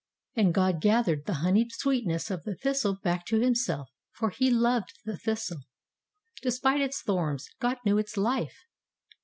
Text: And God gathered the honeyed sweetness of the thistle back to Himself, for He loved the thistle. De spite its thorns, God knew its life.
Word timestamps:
And 0.35 0.51
God 0.51 0.81
gathered 0.81 1.25
the 1.27 1.35
honeyed 1.45 1.71
sweetness 1.71 2.31
of 2.31 2.41
the 2.43 2.55
thistle 2.55 2.97
back 3.03 3.23
to 3.27 3.39
Himself, 3.39 3.87
for 4.13 4.31
He 4.31 4.49
loved 4.49 4.93
the 5.05 5.15
thistle. 5.15 5.61
De 6.41 6.49
spite 6.49 6.81
its 6.81 7.03
thorns, 7.03 7.47
God 7.59 7.77
knew 7.85 7.99
its 7.99 8.17
life. 8.17 8.61